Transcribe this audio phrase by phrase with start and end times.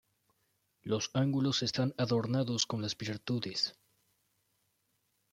[0.81, 3.75] Los ángulos están adornados con las virtudes.